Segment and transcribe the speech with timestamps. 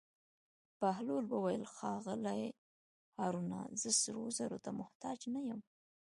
[0.81, 2.43] بهلول وویل: ښاغلی
[3.17, 5.61] هارونه زه سرو زرو ته محتاج نه یم.